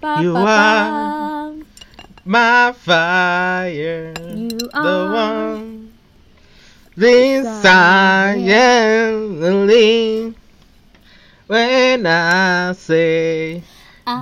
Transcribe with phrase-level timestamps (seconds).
[0.00, 1.52] You are
[2.24, 4.14] my fire.
[4.34, 5.92] You the one.
[6.96, 10.34] This I am the lead.
[11.46, 13.62] When I say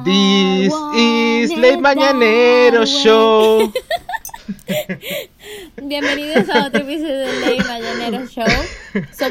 [0.04, 3.72] this is late mañanero show.
[5.82, 8.44] Bienvenidos a otro episodio de Ley Mañanero Show.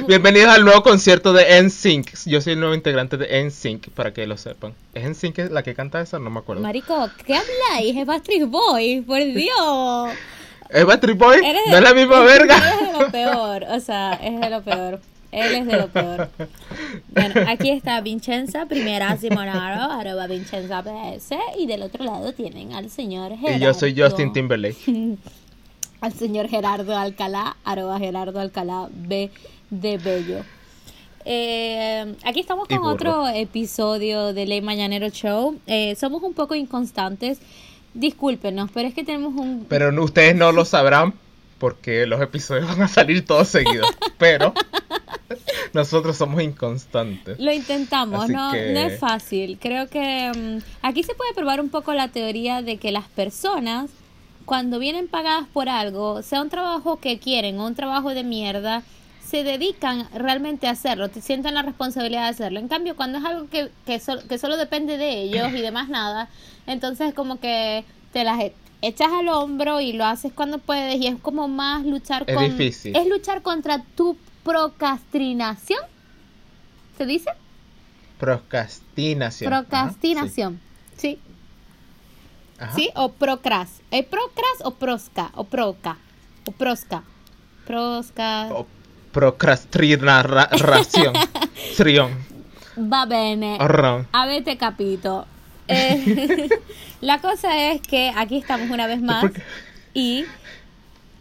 [0.08, 2.12] Bienvenidos al nuevo concierto de NSYNC.
[2.25, 4.73] Yo soy el nuevo integrante de NSYNC, para que lo sepan.
[4.94, 6.20] ¿Es NSYNC la que canta esa?
[6.20, 6.62] No me acuerdo.
[6.62, 7.95] Marico, ¿qué habláis?
[7.98, 10.09] Es Backstreet Boy, por Dios.
[10.70, 11.38] ¿Es Backstreet Boy?
[11.38, 12.58] Eres de- ¿No es la misma verga?
[12.58, 15.00] es de lo peor, o sea, es de lo peor.
[15.31, 16.30] Él es de lo peor.
[17.09, 22.89] Bueno, aquí está Vincenza, primera Simonaro, arroba Vincenza PS, y del otro lado tienen al
[22.89, 23.58] señor Gerardo.
[23.58, 24.77] Y yo soy Justin Timberlake.
[26.02, 29.30] Al señor Gerardo Alcalá, arroba Gerardo Alcalá B
[29.69, 30.44] de Bello.
[31.25, 35.59] Eh, aquí estamos con otro episodio de Ley Mañanero Show.
[35.67, 37.39] Eh, somos un poco inconstantes.
[37.94, 41.14] Discúlpenos, pero es que tenemos un Pero no- ustedes no lo sabrán
[41.58, 43.89] porque los episodios van a salir todos seguidos.
[44.17, 44.53] Pero
[45.73, 47.38] nosotros somos inconstantes.
[47.39, 49.58] Lo intentamos, Así no, que- no es fácil.
[49.59, 53.89] Creo que mm, aquí se puede probar un poco la teoría de que las personas,
[54.50, 58.81] cuando vienen pagadas por algo, sea un trabajo que quieren o un trabajo de mierda,
[59.23, 62.59] se dedican realmente a hacerlo, te sienten la responsabilidad de hacerlo.
[62.59, 65.70] En cambio, cuando es algo que, que, sol- que solo depende de ellos y de
[65.70, 66.30] más nada,
[66.66, 71.05] entonces como que te las e- echas al hombro y lo haces cuando puedes y
[71.05, 72.44] es como más luchar Es con...
[72.44, 72.95] difícil.
[72.95, 75.83] Es luchar contra tu procrastinación.
[76.97, 77.30] ¿Se dice?
[78.17, 79.53] Procrastinación.
[79.53, 80.59] Ajá, Procrastinación.
[80.97, 81.20] Sí.
[81.20, 81.20] sí.
[82.59, 82.75] Ajá.
[82.75, 82.89] ¿Sí?
[82.95, 83.81] O procras.
[83.91, 85.31] ¿Es procras o prosca?
[85.35, 85.97] O proca.
[86.45, 87.03] O prosca.
[87.65, 88.49] Prosca.
[88.52, 88.67] O
[89.11, 91.14] procrastinación.
[91.77, 92.11] Trión.
[92.77, 93.58] Va bene.
[93.59, 94.05] Horror.
[94.11, 95.25] Avete capito.
[95.67, 96.49] Eh,
[97.02, 99.31] la cosa es que aquí estamos una vez más.
[99.93, 100.25] Y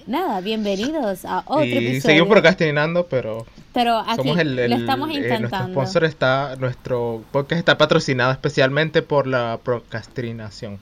[0.06, 2.00] nada, bienvenidos a otro Y episodio.
[2.00, 7.22] seguimos procrastinando, pero Pero aquí somos el, el- lo estamos eh, nuestro sponsor está, nuestro
[7.32, 10.78] podcast está patrocinado especialmente por la procrastinación.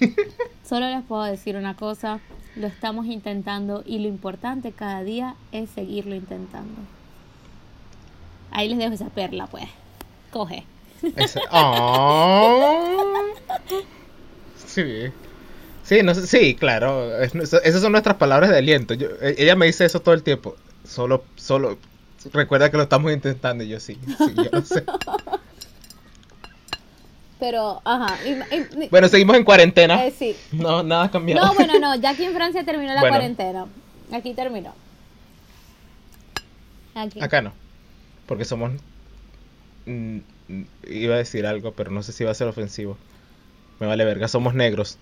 [0.64, 2.20] Solo les puedo decir una cosa,
[2.56, 6.80] lo estamos intentando y lo importante cada día es seguirlo intentando.
[8.52, 9.64] Ahí les dejo esa perla, pues.
[10.30, 10.64] Coge.
[11.50, 13.24] Oh.
[14.66, 14.84] Sí.
[15.82, 17.20] Sí, no sí, claro.
[17.20, 18.94] es- esas son nuestras palabras de aliento.
[18.94, 20.56] Yo- e- ella me dice eso todo el tiempo.
[20.90, 21.78] Solo, solo.
[22.32, 23.62] Recuerda que lo estamos intentando.
[23.64, 24.84] Y yo sí, sí, yo lo sé.
[27.38, 28.18] Pero, ajá.
[28.26, 30.04] y- Bueno, seguimos en cuarentena.
[30.04, 30.36] eh, sí.
[30.52, 31.46] No, nada ha cambiado.
[31.46, 31.94] No, bueno, no.
[31.96, 33.16] Ya aquí en Francia terminó la Bueno.
[33.16, 33.66] cuarentena.
[34.12, 34.74] Aquí terminó.
[36.94, 37.20] Aquí.
[37.22, 37.52] Acá no.
[38.26, 38.72] Porque somos.
[39.86, 40.18] mm,
[40.88, 42.98] iba a decir algo, pero no sé si va a ser ofensivo.
[43.78, 44.98] Me vale verga, somos negros.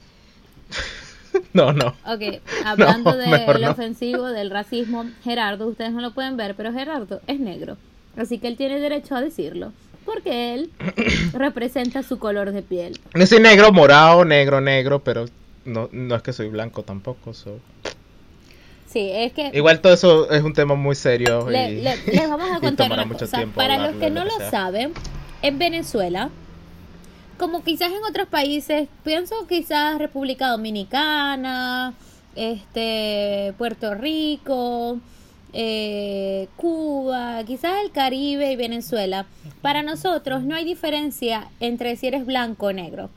[1.52, 1.88] no, no.
[2.06, 3.70] Ok, hablando No, del no.
[3.70, 7.76] ofensivo, del racismo, Gerardo, ustedes no lo pueden ver, pero Gerardo es negro.
[8.16, 9.72] Así que él tiene derecho a decirlo.
[10.04, 10.70] Porque él
[11.34, 12.98] representa su color de piel.
[13.14, 15.26] No soy negro, morado, negro, negro, pero
[15.64, 17.34] no, no es que soy blanco tampoco.
[17.34, 17.58] so.
[18.86, 21.48] Sí, es que Igual todo eso es un tema muy serio.
[21.50, 23.44] le- y, le- les vamos a contar una cosa.
[23.54, 24.50] Para los que no lo sea.
[24.50, 24.92] saben,
[25.42, 26.30] en Venezuela,
[27.38, 31.94] como quizás en otros países, pienso quizás República Dominicana,
[32.36, 34.98] este, Puerto Rico,
[35.52, 39.26] eh, Cuba, quizás el Caribe y Venezuela.
[39.62, 43.10] Para nosotros no hay diferencia entre si eres blanco o negro.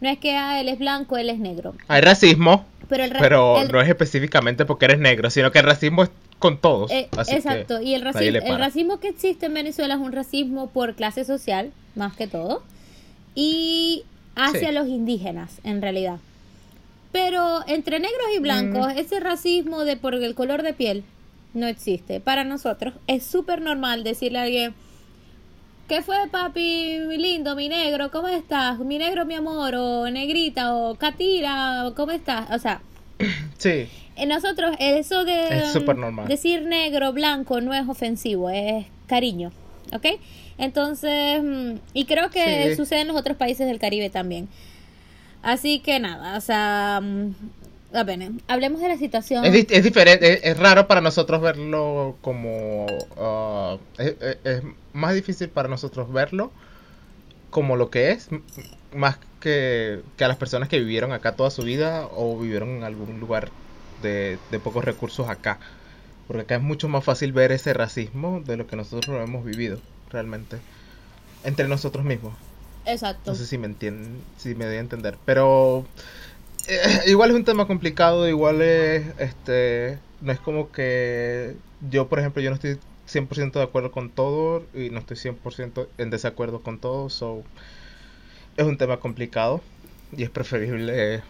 [0.00, 1.74] No es que ah, él es blanco, él es negro.
[1.88, 5.58] Hay racismo, Pero el, ra- pero el- no es específicamente porque eres negro, sino que
[5.60, 6.90] el racismo es con todos.
[6.90, 10.94] Eh, exacto, y el le el racismo que existe en Venezuela es un racismo por
[10.94, 12.62] clase social, más que todo,
[13.34, 14.04] y
[14.36, 14.74] hacia Sí.
[14.74, 16.18] los indígenas, en realidad.
[17.12, 18.98] Pero entre negros y blancos, Mm.
[18.98, 21.04] ese racismo de por el color de piel
[21.52, 22.20] no existe.
[22.20, 24.74] Para nosotros es súper normal decirle a alguien,
[25.88, 28.10] ¿qué fue papi, mi lindo, mi negro?
[28.10, 28.78] ¿Cómo estás?
[28.80, 32.50] Mi negro, mi amor, o negrita, o catira, ¿cómo estás?
[32.50, 32.80] O sea,
[33.58, 33.86] Sí,
[34.16, 39.52] en nosotros eso de Es decir negro, blanco no es ofensivo, es cariño,
[39.92, 40.06] ¿ok?
[40.58, 42.76] Entonces, mm, y creo que Sí.
[42.76, 44.48] sucede en los otros países del Caribe también.
[45.42, 47.34] Así que nada, o sea, mm,
[47.96, 49.44] a ver, hablemos de la situación.
[49.44, 52.86] Es, di- es diferente, es, es raro para nosotros verlo como...
[53.18, 54.62] ah, es,
[54.92, 56.52] más difícil para nosotros verlo
[57.50, 58.28] como lo que es,
[58.94, 62.84] más que, que a las personas que vivieron acá toda su vida o vivieron en
[62.84, 63.50] algún lugar
[64.02, 65.58] de, de pocos recursos acá.
[66.26, 69.44] Porque acá es mucho más fácil ver ese racismo de lo que nosotros lo hemos
[69.44, 69.78] vivido
[70.10, 70.58] realmente.
[71.44, 72.34] Entre nosotros mismos.
[72.86, 73.30] Exacto.
[73.30, 75.16] No sé si me entienden, si me doy a entender.
[75.24, 75.86] Pero
[76.68, 81.56] eh, igual es un tema complicado, igual es, este, no es como que
[81.90, 82.78] yo, por ejemplo, yo no estoy
[83.08, 87.42] 100% de acuerdo con todo y no estoy 100% en desacuerdo con todo, so
[88.56, 89.60] es un tema complicado
[90.16, 91.22] y es preferible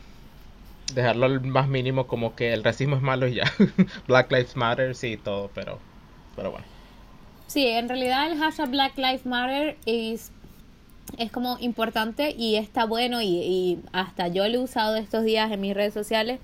[0.95, 3.53] dejarlo al más mínimo como que el racismo es malo y ya.
[4.07, 5.79] Black Lives Matter, sí, todo, pero,
[6.37, 6.74] pero bueno.
[7.47, 10.31] Sí, en realidad el hashtag Black Lives Matter es,
[11.19, 15.53] es como importante y está bueno y, y hasta yo lo he usado estos días
[15.53, 16.41] en mis redes sociales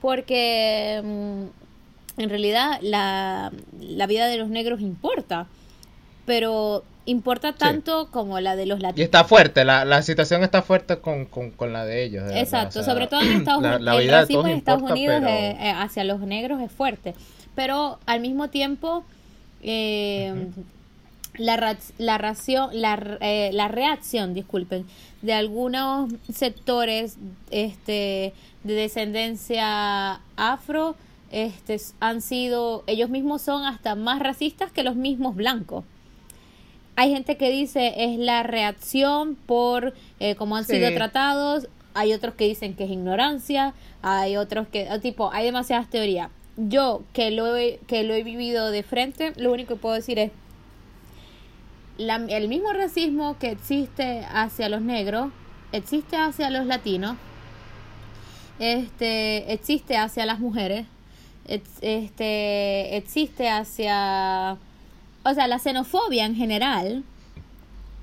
[0.00, 5.46] porque mm, en realidad la, la vida de los negros importa,
[6.24, 8.98] pero importa tanto como la de los latinos.
[8.98, 12.24] Y está fuerte, la, la situación está fuerte con, con, con la de ellos.
[12.34, 14.00] Exacto, sobre todo en Estados Unidos.
[14.00, 15.22] el racismo en Estados Unidos
[15.76, 17.14] hacia los negros es fuerte,
[17.54, 19.04] pero al mismo tiempo
[19.66, 20.46] eh,
[21.36, 24.86] la, la, ración, la, eh, la reacción, disculpen,
[25.22, 27.18] de algunos sectores
[27.50, 28.32] este,
[28.64, 30.96] de descendencia afro
[31.30, 35.84] este, han sido, ellos mismos son hasta más racistas que los mismos blancos.
[36.94, 41.68] Hay gente que dice es la reacción por eh, cómo han sido tratados.
[41.92, 43.74] Hay otros que dicen que es ignorancia.
[44.00, 46.30] Hay otros que, tipo, hay demasiadas teorías.
[46.56, 50.18] Yo, que lo he, que lo he vivido de frente, lo único que puedo decir
[50.18, 50.30] es
[51.98, 55.30] la, el mismo racismo que existe hacia los negros,
[55.72, 57.16] existe hacia los latinos,
[58.58, 60.86] este, existe hacia las mujeres,
[61.46, 64.56] este, existe hacia
[65.26, 67.02] o sea, la xenofobia en general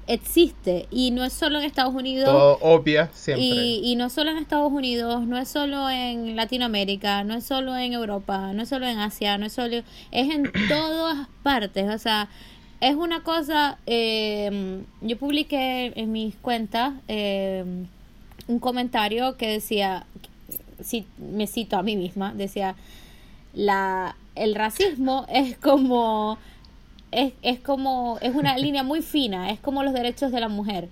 [0.08, 2.58] existe y no es solo en Estados Unidos.
[2.62, 3.46] obvia, siempre.
[3.46, 7.76] Y, y no solo en Estados Unidos, no es solo en Latinoamérica, no es solo
[7.78, 9.78] en Europa, no es solo en Asia, no es solo.
[10.12, 11.94] Es en todas partes.
[11.94, 12.30] O sea,
[12.82, 13.78] es una cosa.
[13.86, 17.64] Eh, yo publiqué en mis cuentas eh,
[18.48, 20.06] un comentario que decía.
[20.82, 22.76] Si, me cito a mí misma, decía.
[23.54, 26.40] La, el racismo es como
[27.14, 30.90] es, es como, es una línea muy fina, es como los derechos de la mujer.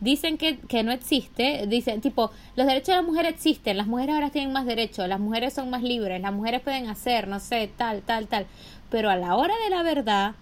[0.00, 4.14] Dicen que, que no existe, dicen tipo, los derechos de la mujer existen, las mujeres
[4.14, 7.70] ahora tienen más derechos, las mujeres son más libres, las mujeres pueden hacer, no sé,
[7.76, 8.46] tal, tal, tal.
[8.90, 10.34] Pero a la hora de la verdad,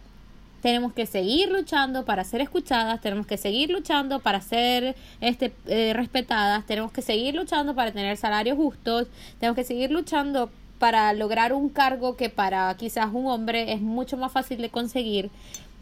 [0.63, 5.93] tenemos que seguir luchando para ser escuchadas, tenemos que seguir luchando para ser este, eh,
[5.93, 9.09] respetadas, tenemos que seguir luchando para tener salarios justos,
[9.41, 10.51] tenemos que seguir luchando
[10.83, 15.31] para lograr un cargo que para quizás un hombre es mucho más fácil de conseguir.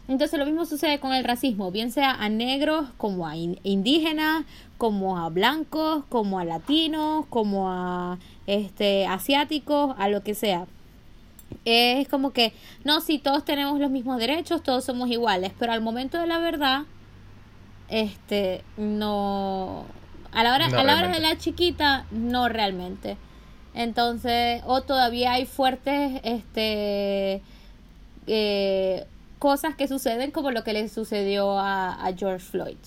[0.07, 4.45] Entonces lo mismo sucede con el racismo, bien sea a negros como a indígenas,
[4.77, 10.67] como a blancos, como a latinos, como a este asiáticos, a lo que sea.
[11.65, 12.53] Es como que,
[12.83, 16.37] no, si todos tenemos los mismos derechos, todos somos iguales, pero al momento de la
[16.37, 16.83] verdad,
[17.89, 19.83] este, no,
[20.31, 23.17] a la hora, a la hora de la chiquita, no realmente.
[23.73, 27.41] Entonces, o todavía hay fuertes este,
[28.27, 29.05] eh,
[29.39, 32.77] cosas que suceden como lo que le sucedió a, a, George Floyd.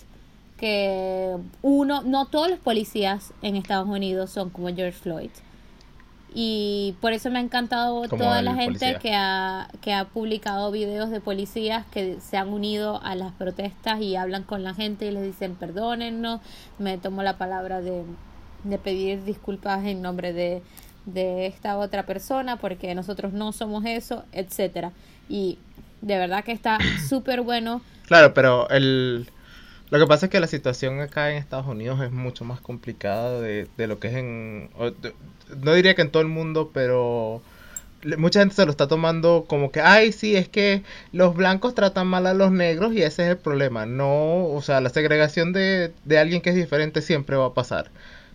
[0.59, 5.31] Que uno, no todos los policías en Estados Unidos son como George Floyd.
[6.37, 11.11] Y por eso me ha encantado toda la gente que ha, que ha publicado videos
[11.11, 15.12] de policías que se han unido a las protestas y hablan con la gente y
[15.12, 16.41] les dicen perdónennos.
[16.79, 18.03] Me tomo la palabra de,
[18.64, 20.62] de pedir disculpas en nombre de,
[21.06, 24.92] de esta otra persona porque nosotros no somos eso, etcétera.
[25.28, 25.59] Y
[26.00, 26.78] de verdad que está
[27.09, 27.80] súper bueno.
[28.06, 29.28] Claro, pero el
[29.90, 33.40] lo que pasa es que la situación acá en Estados Unidos es mucho más complicada
[33.40, 34.71] de, de lo que es en
[35.62, 37.42] no diría que en todo el mundo, pero
[38.18, 42.06] mucha gente se lo está tomando como que, ay, sí, es que los blancos tratan
[42.06, 43.87] mal a los negros y ese es el problema.
[43.87, 47.90] No, o sea, la segregación de, de alguien que es diferente siempre va a pasar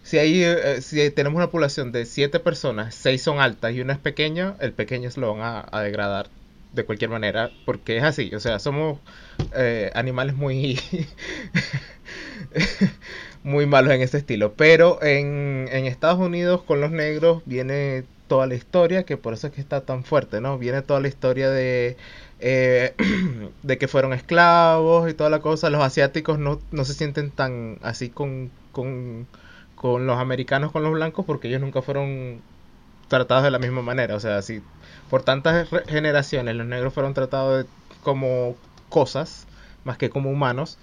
[0.10, 3.94] si, hay, eh, si tenemos una población de siete personas, seis son altas y una
[3.94, 6.30] es pequeña, el pequeño se lo van a, degradar
[6.74, 8.98] de cualquier manera, porque es así, o sea, somos
[9.56, 10.80] eh, animales muy,
[13.44, 14.54] muy malos en ese estilo.
[14.54, 19.46] Pero en, en Estados Unidos con los negros viene toda la historia, que por eso
[19.46, 20.58] es que está tan fuerte, ¿no?
[20.58, 21.98] Viene toda la historia de,
[22.40, 22.96] eh,
[23.62, 25.70] de que fueron esclavos y toda la cosa.
[25.70, 29.28] Los asiáticos no, no se sienten tan así con, con
[29.80, 32.42] con los americanos, con los blancos, porque ellos nunca fueron
[33.08, 34.16] tratados de la misma manera.
[34.16, 34.62] O sea, si
[35.10, 37.66] por tantas generaciones los negros fueron tratados
[38.04, 38.58] como
[38.90, 39.48] cosas,
[39.86, 40.78] más que como humanos,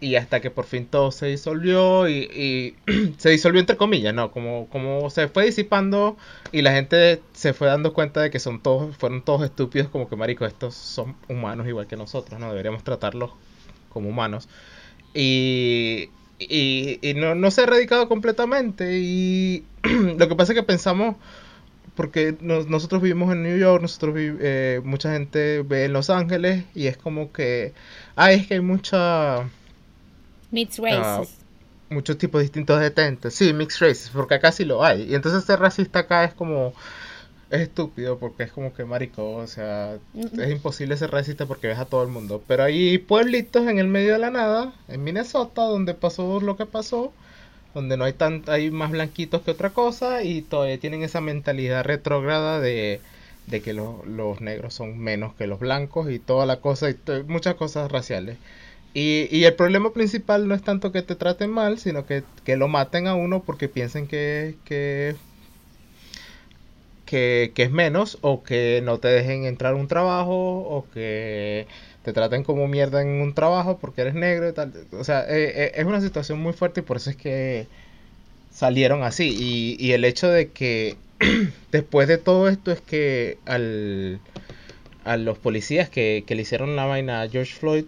[0.00, 2.76] y hasta que por fin todo se disolvió y,
[3.16, 4.30] se disolvió entre comillas, ¿no?
[4.30, 6.18] Como, como se fue disipando
[6.52, 10.10] y la gente se fue dando cuenta de que son todos, fueron todos estúpidos, como
[10.10, 12.50] que marico, estos son humanos igual que nosotros, ¿no?
[12.50, 13.30] Deberíamos tratarlos
[13.88, 14.46] como humanos.
[15.14, 18.98] Y, y, y no, no se ha erradicado completamente.
[18.98, 19.64] Y
[20.18, 21.16] lo que pasa es que pensamos,
[21.96, 26.10] porque nos- nosotros vivimos en New York, nosotros vi- eh, mucha gente ve en Los
[26.10, 27.74] Ángeles y es como que,
[28.16, 29.48] ah, es que hay mucha,
[30.50, 31.38] Mixed ah, races.
[31.90, 33.34] muchos tipos distintos de tentes.
[33.34, 35.02] Sí, mixed races, porque acá sí lo hay.
[35.10, 36.72] Y entonces ser racista acá es como,
[37.50, 41.78] es estúpido porque es como que marico, o sea, es imposible ser racista porque ves
[41.78, 42.42] a todo el mundo.
[42.46, 46.66] Pero hay pueblitos en el medio de la nada, en Minnesota, donde pasó lo que
[46.66, 47.12] pasó,
[47.74, 51.84] donde no hay tan, hay más blanquitos que otra cosa y todavía tienen esa mentalidad
[51.84, 53.00] retrógrada de,
[53.46, 56.96] de que los, los negros son menos que los blancos y toda la cosa, y
[57.28, 58.38] muchas cosas raciales.
[58.94, 62.56] Y, y el problema principal no es tanto que te traten mal, sino que, que
[62.56, 65.16] lo maten a uno porque piensen que, que
[67.06, 71.68] que, que es menos o que no te dejen entrar un trabajo o que
[72.04, 74.72] te traten como mierda en un trabajo porque eres negro y tal.
[74.92, 77.68] O sea, eh, eh, es una situación muy fuerte y por eso es que
[78.50, 79.34] salieron así.
[79.38, 80.96] Y, y el hecho de que
[81.72, 84.20] después de todo esto es que al,
[85.04, 87.84] a los policías que, que le hicieron la vaina a George Floyd,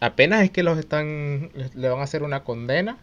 [0.00, 2.98] apenas es que los están, le- le van a hacer una condena.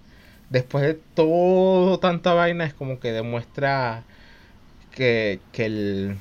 [0.49, 4.05] Después de todo tanta vaina es como que demuestra
[4.97, 6.17] que, que el,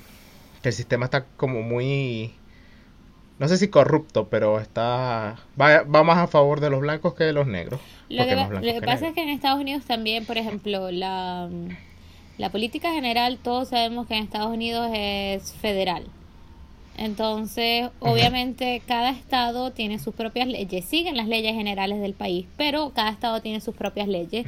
[0.62, 2.34] que el sistema está como muy,
[3.38, 7.24] no sé si corrupto, pero está va, va más a favor de los blancos que
[7.24, 7.80] de los negros.
[8.10, 11.48] Lo que, lo pasa es que en Estados Unidos también, por ejemplo, la,
[12.36, 16.04] la política general, todos sabemos que en Estados Unidos es federal.
[16.98, 22.92] Entonces, obviamente, cada estado tiene sus propias leyes, siguen las leyes generales del país, pero
[22.94, 24.46] cada estado tiene sus propias leyes.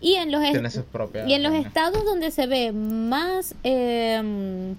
[0.00, 4.76] Y en los, Tiene sus propias y en los estados donde se ve más em,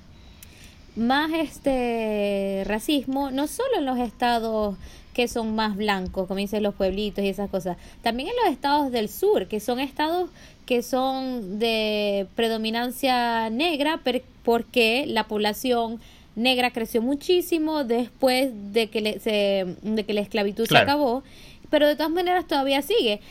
[0.96, 4.78] más este racismo, no solo en los estados
[5.14, 8.92] que son más blancos, como dicen los pueblitos y esas cosas, también en los estados
[8.92, 10.30] del sur, que son estados
[10.66, 14.02] que son de predominancia negra,
[14.44, 16.00] porque la población
[16.36, 20.86] negra creció muchísimo después de que, le- se- de que la esclavitud Claro.
[20.86, 21.24] se acabó,
[21.70, 23.22] pero de todas maneras todavía sigue.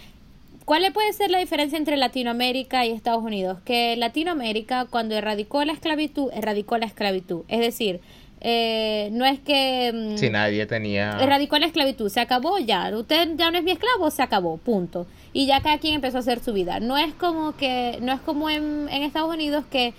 [0.65, 3.59] ¿Cuál le puede ser la diferencia entre Latinoamérica y Estados Unidos?
[3.67, 7.43] Que Latinoamérica, cuando erradicó la esclavitud, erradicó la esclavitud.
[7.49, 8.01] Es decir,
[8.41, 9.93] eh, no es que...
[9.95, 11.19] mm, Si nadie tenía...
[11.21, 12.91] Erradicó la esclavitud, se acabó ya.
[12.97, 15.07] Usted ya no es mi esclavo, se acabó, punto.
[15.35, 16.81] Y ya cada quien empezó a hacer su vida.
[16.81, 19.93] No es como que, no es como en, en Estados Unidos que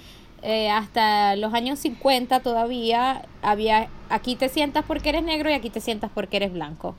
[0.45, 5.69] eh, hasta los años 50 todavía había, aquí te sientas porque eres negro y aquí
[5.69, 6.95] te sientas porque eres blanco.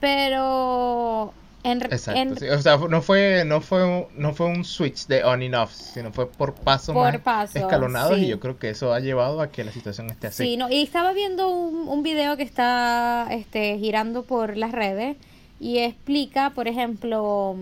[0.00, 1.32] Pero
[1.64, 5.06] en, Exacto, en- sí, O sea, no fue, no fue, un- no fue un switch
[5.06, 8.24] de on and off, sino fue por pasos Por más pasos, escalonados sí.
[8.26, 10.44] y yo creo que eso ha llevado a que la situación esté así.
[10.44, 15.16] Sí, no, y estaba viendo un, un video que está este, girando por las redes
[15.58, 17.56] y explica, por ejemplo,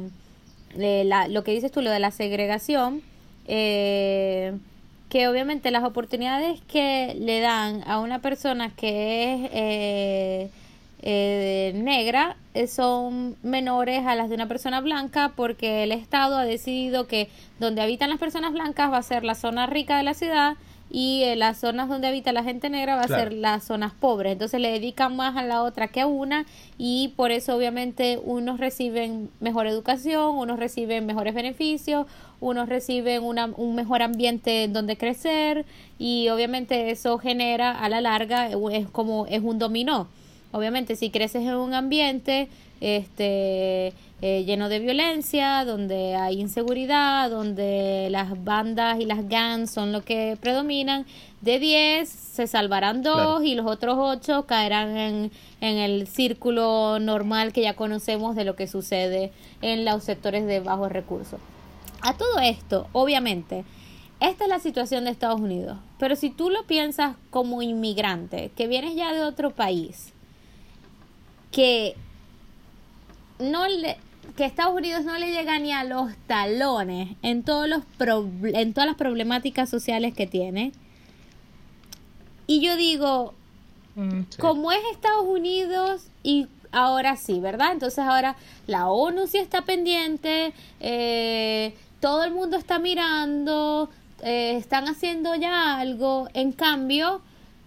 [0.77, 3.01] eh, la- lo que dices tú, lo de la segregación,
[3.47, 4.57] eh,
[5.09, 10.51] que obviamente las oportunidades que le dan a una persona que es eh,
[11.07, 16.45] eh, negra eh, son menores a las de una persona blanca porque el Estado ha
[16.45, 17.29] decidido que
[17.61, 20.57] donde habitan las personas blancas va a ser la zona rica de la ciudad
[20.91, 23.23] y eh, las zonas donde habita la gente negra va a Claro.
[23.25, 24.33] ser las zonas pobres.
[24.33, 26.47] Entonces le dedican más a la otra que a una
[26.79, 32.07] y por eso obviamente unos reciben mejor educación, unos reciben mejores beneficios,
[32.41, 35.67] unos reciben una, un mejor ambiente en donde crecer
[35.99, 40.09] y obviamente eso genera a la larga eh, es como es un dominó.
[40.55, 42.49] Obviamente si creces en un ambiente
[42.81, 43.93] este
[44.23, 50.05] eh, lleno de violencia, donde hay inseguridad, donde las bandas y las gangs son lo
[50.05, 51.07] que predominan,
[51.41, 53.43] de 10 se salvarán dos Claro.
[53.43, 58.55] y los otros 8 caerán en, en el círculo normal que ya conocemos de lo
[58.55, 61.41] que sucede en los sectores de bajos recursos.
[62.01, 63.65] A todo esto, obviamente,
[64.21, 68.69] esta es la situación de Estados Unidos, pero si tú lo piensas como inmigrante, que
[68.69, 70.14] vienes ya de otro país,
[71.55, 71.95] que
[73.39, 73.97] no le
[74.37, 78.73] que Estados Unidos no le llega ni a los talones en todos los prob- en
[78.73, 80.73] todas las problemáticas sociales que tiene.
[82.47, 83.35] Y yo digo,
[83.97, 84.39] Mm, sí.
[84.41, 87.71] como es Estados Unidos y ahora sí, ¿verdad?
[87.71, 88.35] Entonces ahora
[88.67, 93.89] la ONU sí está pendiente, eh, todo el mundo está mirando,
[94.23, 96.29] eh, están haciendo ya algo.
[96.35, 97.21] En cambio,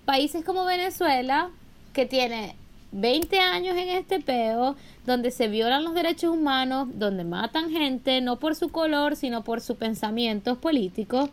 [0.04, 1.50] países como Venezuela,
[1.94, 2.57] que tiene
[2.92, 4.76] 20 años en este peo,
[5.06, 9.62] donde se violan los derechos humanos, donde matan gente, no por su color, sino por
[9.62, 11.30] sus pensamientos políticos,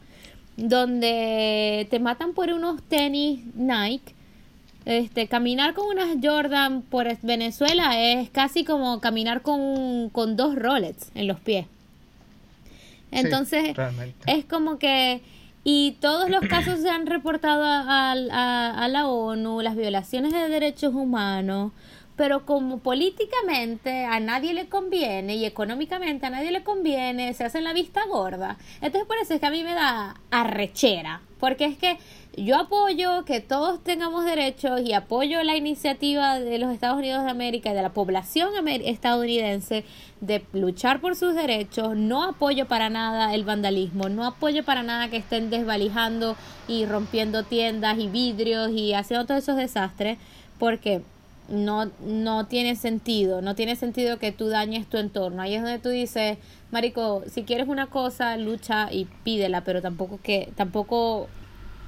[0.57, 4.15] donde te matan por unos tenis Nike,
[4.85, 11.11] Este, caminar con unas Jordan por Venezuela es casi como caminar con, con dos Rolex
[11.15, 11.67] en los pies.
[13.11, 13.75] Entonces,
[14.27, 15.23] es como que
[15.65, 21.73] y todos los casos se han reportado a, la ONU, las violaciones de derechos humanos,
[22.17, 27.65] pero como políticamente a nadie le conviene y económicamente a nadie le conviene, se hacen
[27.65, 28.59] la vista gorda.
[28.83, 31.99] Entonces por eso es que a mí me da arrechera, porque es que
[32.37, 37.31] yo apoyo que todos tengamos derechos y apoyo la iniciativa de los Estados Unidos de
[37.31, 39.85] América y de la población estadounidense
[40.21, 41.97] de luchar por sus derechos.
[41.97, 46.37] No apoyo para nada el vandalismo, no apoyo para nada que estén desvalijando
[46.67, 50.19] y rompiendo tiendas y vidrios y haciendo todos esos desastres,
[50.59, 51.03] porque
[51.49, 55.43] no, no tiene sentido, no tiene sentido que tú dañes tu entorno.
[55.43, 56.39] Ahí es donde tú dices,
[56.71, 61.29] Marico, si quieres una cosa, lucha y pídela, pero tampoco que, tampoco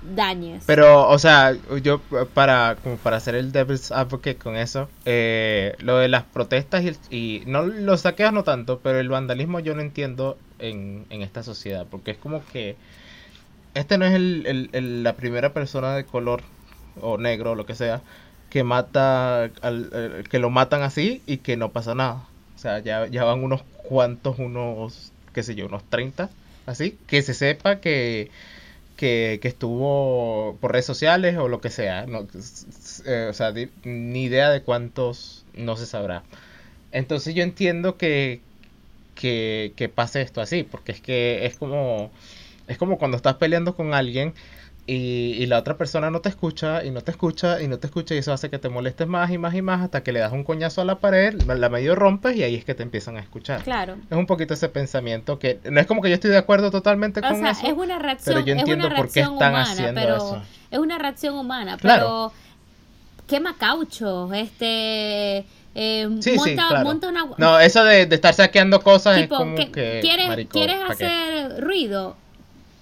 [0.03, 0.65] dañes.
[0.67, 2.01] Pero, o sea, yo
[2.35, 7.43] para, como para hacer el devil's advocate con eso, eh, lo de las protestas y,
[7.47, 11.87] no los saqueos no tanto, pero el vandalismo yo no entiendo en, en esta sociedad,
[11.91, 12.77] porque es como que
[13.75, 16.43] este no es el, la primera persona de color
[17.01, 18.01] o negro o lo que sea
[18.51, 22.25] que mata al, que lo matan así y que no pasa nada.
[22.55, 26.31] O sea, ya, ya van unos cuantos, unos, qué sé yo, unos 30,
[26.65, 28.31] así, que se sepa que
[28.97, 32.07] que, estuvo por redes sociales o lo que sea.
[32.07, 32.27] No,
[33.07, 33.53] eh, o sea,
[33.85, 36.25] ni idea de cuántos no se sabrá.
[36.93, 38.41] Entonces yo entiendo que,
[39.15, 42.11] que, que pase esto así, porque es que es como,
[42.69, 44.35] es como cuando estás peleando con alguien
[44.89, 48.15] y, la otra persona no te escucha y no te escucha y no te escucha
[48.15, 50.33] y eso hace que te molestes más y más y más hasta que le das
[50.33, 53.21] un coñazo a la pared, la medio rompes y ahí es que te empiezan a
[53.21, 53.63] escuchar.
[53.63, 53.97] Claro.
[54.09, 57.21] Es un poquito ese pensamiento que no es como que yo estoy de acuerdo totalmente
[57.21, 57.67] con eso.
[57.67, 60.43] es una reacción, pero yo entiendo por qué están humana, haciendo pero eso.
[60.71, 62.33] Es una reacción humana, pero
[63.27, 65.45] quema caucho, este
[65.75, 66.09] eh,
[66.83, 67.27] monta, una...
[67.39, 70.01] No, eso de, estar saqueando cosas es como que...
[70.01, 72.17] ¿Quieres, ¿quieres hacer ruido?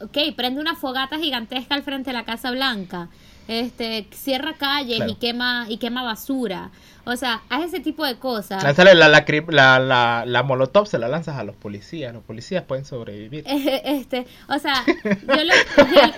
[0.01, 3.09] Ok, prende una fogata gigantesca al frente de la Casa Blanca,
[3.49, 6.71] este, cierra calles y quema y quema basura.
[7.07, 8.63] O sea, haz ese tipo de cosas.
[8.63, 12.15] Lánzale la, la, la, la, molotov, se la lanzas a los policías.
[12.15, 13.45] Los policías pueden sobrevivir.
[13.85, 15.55] Este, o sea, yo lo,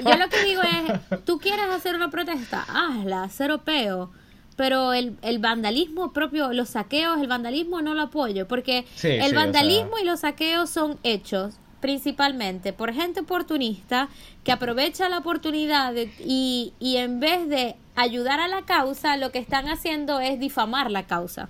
[0.05, 4.11] yo, lo que digo es, tú quieres hacer una protesta, hazla, cero peo
[4.57, 9.99] pero el, el, vandalismo propio, los saqueos, el vandalismo no lo apoyo, porque el vandalismo
[10.01, 14.09] y los saqueos son hechos principalmente por gente oportunista
[14.45, 19.39] que aprovecha la oportunidad y, y en vez de ayudar a la causa, lo que
[19.39, 21.49] están haciendo es difamar la causa.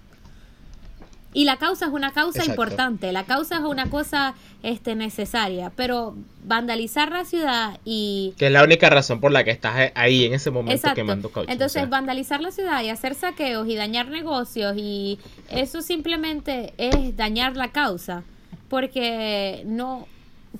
[1.36, 6.16] Y la causa es una causa importante, la causa es una cosa este, necesaria, pero
[6.44, 8.32] vandalizar la ciudad y...
[8.38, 11.52] Que es la única razón por la que estás ahí en ese momento quemando caucho.
[11.52, 15.18] Entonces, vandalizar la ciudad y hacer saqueos y dañar negocios y
[15.50, 18.22] eso simplemente es dañar la causa,
[18.70, 20.08] porque no,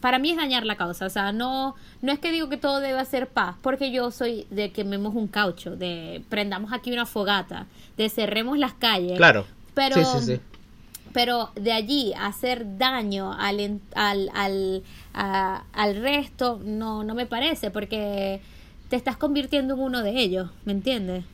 [0.01, 2.81] para mí es dañar la causa, o sea, no, no es que digo que todo
[2.81, 7.67] debe ser paz, porque yo soy de quememos un caucho, de prendamos aquí una fogata,
[7.97, 9.17] de cerremos las calles.
[9.17, 9.47] Claro.
[9.75, 9.97] Pero,
[11.13, 14.83] pero de allí hacer daño al, al, al,
[15.13, 18.41] al resto no, no me parece, porque
[18.89, 21.25] te estás convirtiendo en uno de ellos, ¿me entiendes?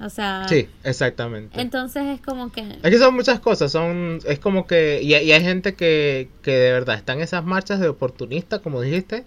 [0.00, 0.46] O sea.
[0.48, 1.60] Sí, exactamente.
[1.60, 2.60] Entonces es como que.
[2.60, 3.72] Es que son muchas cosas.
[3.72, 4.20] Son.
[4.26, 5.00] Es como que.
[5.02, 9.24] Y, hay gente que, que de verdad están en esas marchas de oportunista, como dijiste.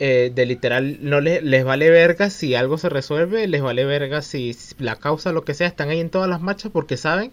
[0.00, 4.22] Eh, de literal, no les, les vale verga si algo se resuelve, les vale verga
[4.22, 7.32] si, la causa, lo que sea, están ahí en todas las marchas porque saben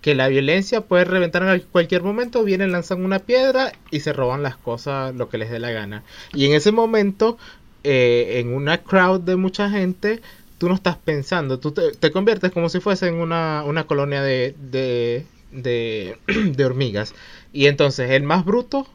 [0.00, 4.44] que la violencia puede reventar en cualquier momento, vienen, lanzan una piedra y se roban
[4.44, 6.04] las cosas, lo que les dé la gana.
[6.32, 7.36] Y en ese momento,
[7.82, 10.20] eh, en una crowd de mucha gente,
[10.58, 14.54] tú no estás pensando, tú te, conviertes como si fuese en una, una colonia de,
[14.60, 15.26] de,
[16.26, 17.14] de, hormigas.
[17.52, 18.86] Y entonces el más bruto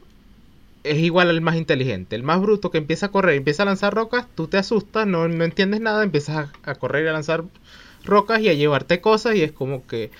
[0.84, 2.16] es igual al más inteligente.
[2.16, 5.26] El más bruto que empieza a correr, empieza a lanzar rocas, tú te asustas, no,
[5.28, 7.44] no entiendes nada, empiezas a, a correr y a lanzar
[8.04, 10.10] rocas y a llevarte cosas y es como que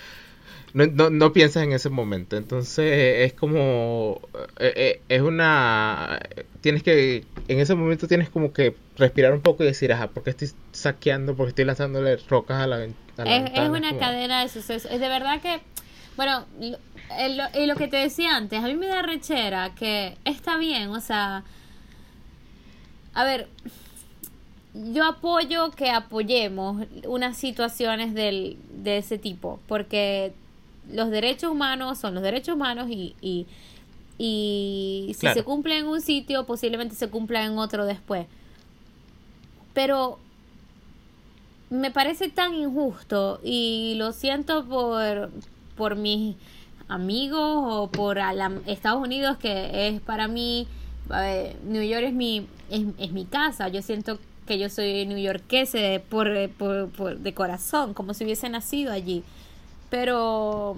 [0.75, 2.35] no, no, no, piensas en ese momento.
[2.35, 4.19] Entonces es como,
[4.59, 6.19] eh, eh, es una,
[6.59, 10.23] tienes que, en ese momento tienes como que respirar un poco y decir, ajá, ¿por
[10.23, 11.33] qué estoy saqueando?
[11.33, 13.37] ¿Por qué estoy lanzándole rocas a la, ventana?
[13.37, 14.91] es, una cadena de sucesos.
[14.91, 15.61] Es de verdad que,
[16.17, 20.89] bueno, y lo que te decía antes, a mí me da rechera que está bien,
[20.89, 21.45] o sea,
[23.13, 23.47] a ver,
[24.73, 30.33] yo apoyo que apoyemos unas situaciones del, de ese tipo, porque
[30.91, 33.47] los derechos humanos son los derechos humanos y, y,
[34.17, 38.27] y si se cumple en un sitio, posiblemente se cumpla en otro después.
[39.73, 40.19] Pero
[41.69, 45.31] me parece tan injusto y lo siento por,
[45.75, 46.35] por mis
[46.87, 48.19] amigos o por
[48.67, 50.67] Estados Unidos que es para mí,
[51.65, 56.89] New York es mi, es, mi casa, yo siento que yo soy newyorkese por, por,
[56.89, 59.23] por, de corazón, como si hubiese nacido allí.
[59.89, 60.77] Pero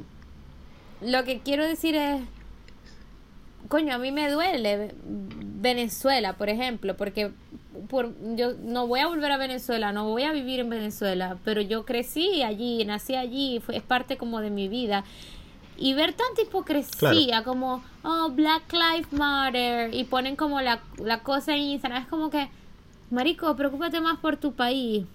[1.01, 2.21] lo que quiero decir es,
[3.67, 7.31] coño, a mí me duele Venezuela, por ejemplo, porque
[7.89, 11.61] por, yo no voy a volver a Venezuela, no voy a vivir en Venezuela, pero
[11.61, 15.03] yo crecí allí, nací allí, fue, es parte como de mi vida.
[15.79, 21.55] Y ver tanta hipocresía como, oh, Black Lives Matter, y ponen como la, la cosa
[21.55, 22.49] en Instagram, es como que,
[23.11, 25.05] Marico, preocúpate más por tu país,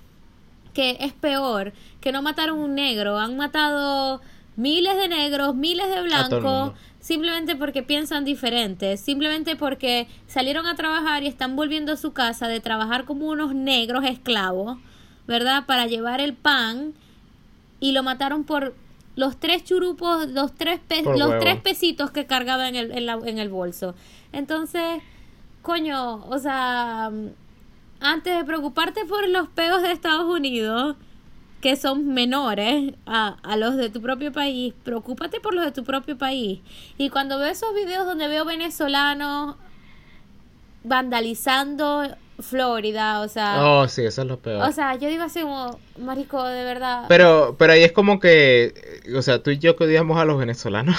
[0.72, 4.20] que es peor, que no mataron un negro, han matado
[4.56, 11.22] miles de negros, miles de blancos, simplemente porque piensan diferente, simplemente porque salieron a trabajar
[11.22, 14.78] y están volviendo a su casa de trabajar como unos negros esclavos,
[15.26, 15.64] ¿verdad?
[15.66, 16.94] Para llevar el pan
[17.80, 18.74] y lo mataron por
[19.16, 20.80] los tres churupos, los tres,
[21.16, 23.94] los tres pesitos que cargaba en el, en el bolso.
[24.32, 25.02] Entonces,
[25.60, 27.10] coño, o sea,
[28.02, 30.96] antes de preocuparte por los peos de Estados Unidos,
[31.60, 35.84] que son menores a, a, los de tu propio país, preocúpate por los de tu
[35.84, 36.60] propio país.
[36.98, 39.56] Y cuando veo esos videos donde veo venezolanos
[40.82, 43.64] vandalizando Florida, o sea...
[43.64, 44.68] Oh, sí, eso es lo peor.
[44.68, 47.04] O sea, yo digo así como, marico, de verdad...
[47.08, 50.38] Pero, pero ahí es como que, o sea, tú y yo que odiamos a los
[50.38, 50.96] venezolanos.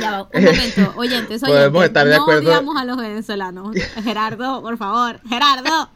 [0.00, 2.42] Ya va, un momento, oyentes, Podemos estar de acuerdo.
[2.42, 3.76] no odiamos a los venezolanos.
[4.02, 5.90] Gerardo, por favor, Gerardo.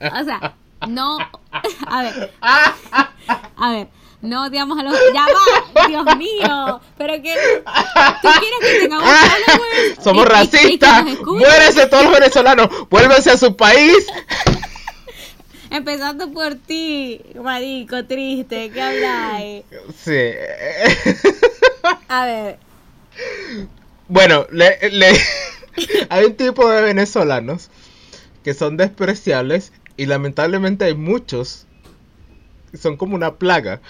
[0.00, 0.54] O sea,
[0.88, 1.18] no,
[1.86, 2.32] a ver.
[2.40, 3.88] A ver,
[4.20, 4.94] no odiamos a los.
[5.14, 5.86] ¡Ya va!
[5.88, 6.80] ¡Dios mío!
[6.98, 7.34] Pero que.
[8.22, 9.98] ¿Tú quieres que tengamos followers?
[10.04, 11.04] ¡Somos racistas!
[11.24, 12.68] ¡Muérense todos los venezolanos!
[12.90, 14.06] ¡Vuélvense a su país!
[15.70, 19.64] Empezando por ti, marico, triste, ¿qué habláis?
[20.02, 20.30] Sí.
[22.08, 22.58] A ver.
[24.08, 24.78] Bueno, le,
[26.08, 27.70] hay un tipo de venezolanos
[28.44, 31.66] que son despreciables y lamentablemente hay muchos.
[32.74, 33.80] Son como una plaga.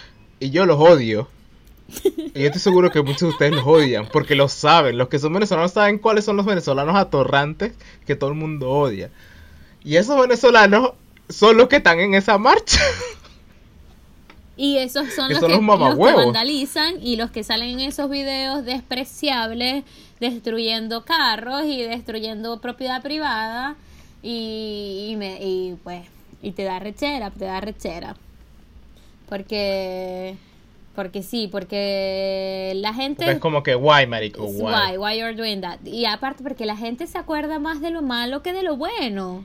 [0.41, 1.29] Y yo los odio.
[2.35, 4.09] Y yo estoy seguro que muchos de ustedes los odian.
[4.13, 4.99] Porque lo saben.
[4.99, 7.73] Los que son venezolanos saben cuáles son los venezolanos atorrantes
[8.07, 9.11] que todo el mundo odia.
[9.85, 10.93] Y esos venezolanos
[11.29, 12.81] son los que están en esa marcha.
[14.57, 18.65] Y esos son, los, que, los, que, vandalizan y los que salen en esos videos
[18.65, 19.85] despreciables,
[20.19, 23.77] destruyendo carros y destruyendo propiedad privada
[24.23, 26.05] y, me, y pues,
[26.41, 28.17] y te da rechera, te da rechera.
[29.29, 30.37] Porque,
[30.95, 33.31] porque sí, porque la gente...
[33.31, 34.73] es como que, why, marico, why?
[34.73, 35.81] Why, why you're doing that.
[35.85, 39.45] Y aparte porque la gente se acuerda más de lo malo que de lo bueno.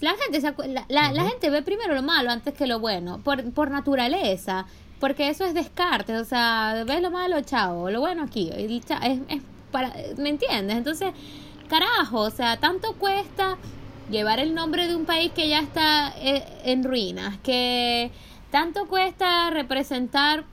[0.00, 3.52] La gente, se la, la, gente ve primero lo malo antes que lo bueno, por,
[3.52, 4.66] por naturaleza.
[5.00, 8.50] Porque eso es descarte, o sea, ves lo malo, chao, lo bueno aquí.
[8.52, 8.82] Es,
[9.28, 10.76] es para, ¿Me entiendes?
[10.76, 11.12] Entonces,
[11.68, 13.58] carajo, o sea, tanto cuesta
[14.10, 18.10] llevar el nombre de un país que ya está eh, en ruinas, que
[18.50, 20.44] tanto cuesta representar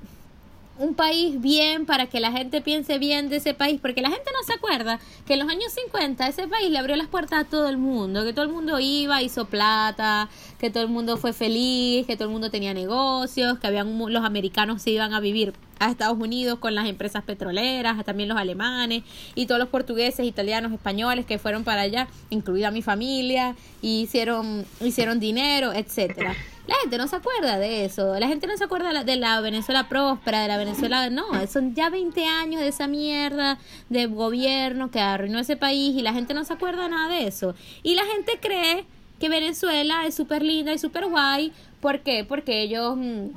[0.78, 4.30] un país bien para que la gente piense bien de ese país, porque la gente
[4.32, 7.44] no se acuerda que en los años 50 ese país le abrió las puertas a
[7.46, 11.34] todo el mundo, que todo el mundo iba, hizo plata, que todo el mundo fue
[11.34, 15.54] feliz, que todo el mundo tenía negocios, que habían los americanos se iban a vivir
[15.80, 20.72] a Estados Unidos con las empresas petroleras, también los alemanes y todos los portugueses, italianos,
[20.72, 26.36] españoles que fueron para allá, incluida mi familia, y hicieron hicieron dinero, etcétera.
[26.67, 28.17] La gente no se acuerda de eso.
[28.19, 31.10] La gente no se acuerda de la Venezuela próspera, de la Venezuela.
[31.10, 36.01] No, son ya 20 años de esa mierda de gobierno que arruinó ese país y
[36.01, 37.54] la gente no se acuerda nada de eso.
[37.84, 38.86] Y la gente cree
[39.19, 41.54] que Venezuela es súper linda y súper guay.
[41.82, 42.23] ¿Por qué?
[42.23, 42.97] Porque ellos.
[42.97, 43.28] Mm,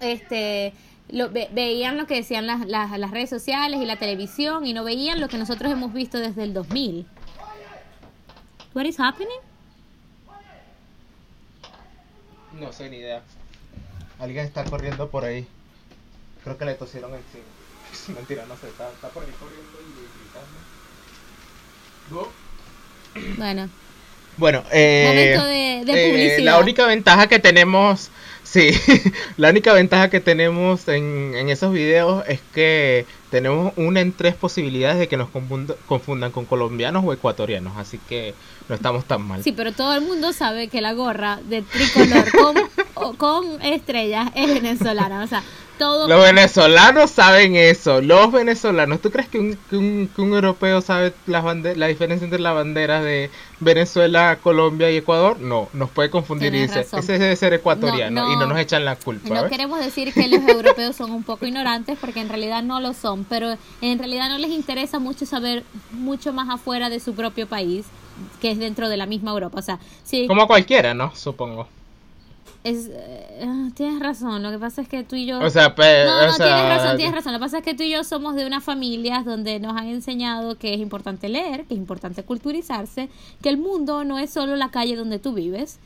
[0.00, 0.74] este
[1.10, 5.20] lo, veían lo que decían las, las, redes sociales y la televisión y no veían
[5.20, 7.06] lo que nosotros hemos visto desde el 2000.
[8.74, 9.47] What is happening?
[12.60, 13.22] No sé ni idea.
[14.18, 15.46] Alguien está corriendo por ahí.
[16.42, 17.44] Creo que le tosieron encima.
[18.18, 20.58] Mentira, no sé, está, está por ahí corriendo y gritando.
[23.36, 23.68] Bueno.
[24.36, 28.10] Bueno, eh, eh, la única ventaja que tenemos,
[28.50, 28.70] sí,
[29.36, 34.34] la única ventaja que tenemos en, en esos videos es que tenemos una en tres
[34.34, 38.34] posibilidades de que nos confundan con colombianos o ecuatorianos, así que
[38.68, 39.42] no estamos tan mal.
[39.42, 44.52] Sí, pero todo el mundo sabe que la gorra de tricolor con, con estrellas es
[44.52, 45.22] venezolana.
[45.22, 45.42] O sea,
[45.78, 46.08] todo.
[46.08, 48.00] Los venezolanos saben eso.
[48.00, 49.00] Los venezolanos.
[49.00, 52.40] ¿Tú crees que un, que un, que un europeo sabe las bande- la diferencia entre
[52.40, 55.40] las banderas de Venezuela, Colombia y Ecuador?
[55.40, 56.98] No, nos puede confundir y Tienes dice, razón.
[57.00, 58.46] ese debe ser ecuatoriano No, y no no.
[58.48, 59.28] nos echan la culpa.
[59.34, 59.50] No ¿ves?
[59.50, 63.24] queremos decir que los europeos son un poco ignorantes porque en realidad no lo son,
[63.24, 67.86] pero en realidad no les interesa mucho saber mucho más afuera de su propio país,
[68.40, 69.58] que es dentro de la misma Europa.
[69.58, 71.14] O sea, sí, Como cualquiera, ¿no?
[71.14, 71.68] Supongo.
[72.68, 74.42] Es, eh, tienes razón.
[74.42, 75.38] Lo que pasa es que tú y yo.
[75.40, 77.32] O sea, pe- no, no, o sea, tienes razón, tienes razón.
[77.32, 79.88] Lo que pasa es que tú y yo somos de unas familias donde nos han
[79.88, 83.08] enseñado que es importante leer, que es importante culturizarse,
[83.42, 85.78] que el mundo no es solo la calle donde tú vives.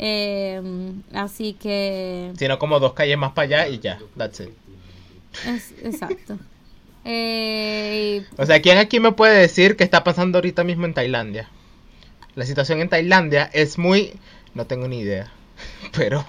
[0.00, 0.62] Eh,
[1.12, 3.98] así que Sino como dos calles más para allá y ya.
[4.16, 4.50] That's it.
[5.46, 6.38] Es, exacto.
[7.10, 11.48] Eh, O sea, ¿quién aquí me puede decir qué está pasando ahorita mismo en Tailandia?
[12.34, 14.12] La situación en Tailandia es muy...
[14.54, 15.32] No tengo ni idea.
[15.92, 16.24] Pero,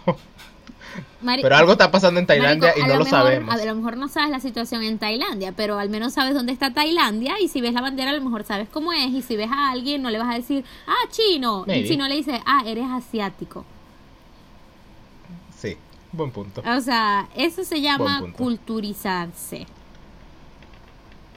[1.22, 3.54] Mari- pero algo está pasando en Tailandia Marico, y a no lo mejor- sabemos.
[3.56, 6.74] A lo mejor no sabes la situación en Tailandia, pero al menos sabes dónde está
[6.74, 9.50] Tailandia y si ves la bandera a lo mejor sabes cómo es y si ves
[9.52, 11.88] a alguien no le vas a decir, ah, chino, Maybe.
[11.88, 13.66] si no le dices, ah, eres asiático.
[15.58, 15.78] Sí,
[16.12, 16.64] buen punto.
[16.66, 19.68] O sea, eso se llama culturizarse.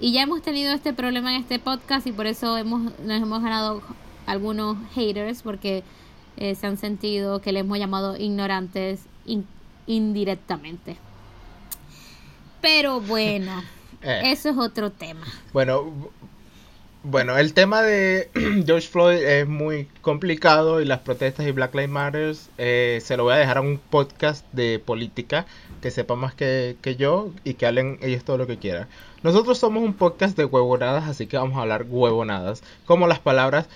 [0.01, 3.43] Y ya hemos tenido este problema en este podcast y por eso hemos, nos hemos
[3.43, 3.83] ganado
[4.27, 5.83] algunos haters porque
[6.37, 9.47] eh, se han sentido que le hemos llamado ignorantes in-
[9.87, 10.97] indirectamente.
[12.61, 13.63] Pero bueno,
[14.05, 14.33] Eh.
[14.33, 15.25] eso es otro tema.
[15.53, 16.11] Bueno, bu-
[17.05, 18.29] bueno, el tema de
[18.67, 23.23] George Floyd es muy complicado y las protestas y Black Lives Matter eh, se lo
[23.25, 25.47] voy a dejar a un podcast de política
[25.81, 28.89] que sepa más que, que yo y que hablen ellos todo lo que quieran.
[29.23, 33.69] Nosotros somos un podcast de huevonadas, así que vamos a hablar huevonadas, como las palabras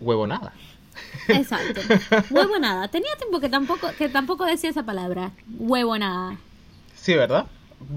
[0.00, 0.52] huevonada.
[1.28, 1.80] Exacto.
[2.30, 2.88] Huevonada.
[2.88, 5.30] Tenía tiempo que tampoco, que tampoco decía esa palabra.
[5.58, 6.36] Huevonada.
[6.96, 7.46] Sí, ¿verdad?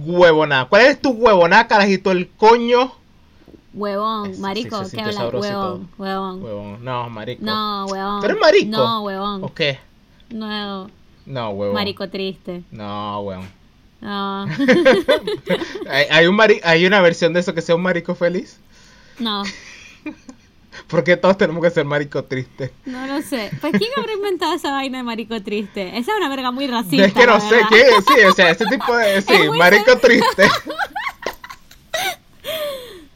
[0.06, 0.66] Huevonada.
[0.66, 2.12] ¿Cuál es tu huevonada, carajito?
[2.12, 2.94] El coño.
[3.74, 5.20] Huevón, Sí, marico, se ¿qué sintió habla?
[5.20, 6.44] sabroso y Huevón, huevón.
[6.44, 6.86] Huevón.
[6.86, 7.44] No, marico.
[7.44, 8.20] No, huevón.
[8.22, 8.70] ¿Tú eres marico?
[8.72, 9.44] No, huevón.
[9.44, 9.80] ¿O qué?
[10.30, 10.90] No,
[11.26, 11.74] No, huevón.
[11.74, 12.64] marico triste.
[12.72, 13.50] No, huevón.
[14.00, 14.46] No,
[15.90, 18.60] ¿Hay, hay un mari- ¿Hay una versión de eso que sea un marico feliz?
[19.20, 19.44] no,
[20.94, 22.72] Porque todos tenemos que ser marico triste.
[22.86, 23.50] no lo sé.
[23.60, 25.90] Pues ¿quién habrá inventado esa vaina de marico triste?
[25.98, 27.06] Esa es una verga muy racista.
[27.06, 29.22] es que no sé qué sí, o sea, ese tipo de...
[29.22, 30.48] Sí, marico triste.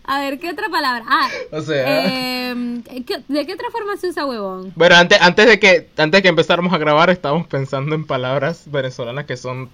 [0.10, 1.04] A ver, ¿qué otra palabra?
[1.08, 2.06] Ah, O sea...
[2.06, 4.72] eh, ¿qué- ¿de qué otra forma se usa huevón?
[4.76, 8.64] Bueno, antes, antes de que antes de que empezáramos a grabar estábamos pensando en palabras
[8.72, 9.70] venezolanas que son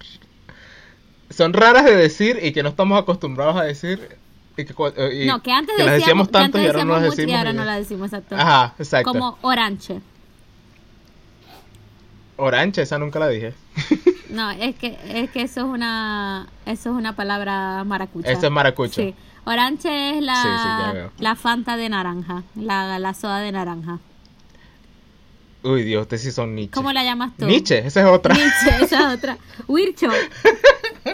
[1.30, 4.16] son raras de decir y que no estamos acostumbrados a decir
[4.56, 6.84] y que, eh, y No, que antes las decíamos, decíamos que tanto antes y ahora
[6.84, 7.38] no decíamos las mucho y decimos.
[7.38, 8.36] ahora no la decimos, exacto.
[8.36, 9.12] Ajá, exacto.
[9.12, 10.00] Como oranche.
[12.36, 13.54] Orange, esa nunca la dije.
[14.30, 18.32] No, es que es que eso es una eso es una palabra maracucha.
[18.32, 19.00] Eso es maracucho.
[19.00, 19.14] Sí.
[19.44, 24.00] Orange es la Sí, sí, la Fanta de naranja, la, la soda de naranja.
[25.62, 26.74] Uy, Dios, ustedes sí son Nietzsche.
[26.74, 27.46] ¿Cómo la llamas tú?
[27.46, 28.34] Nietzsche, esa es otra.
[28.34, 29.38] Nietzsche, esa es otra.
[29.68, 30.08] Wircho.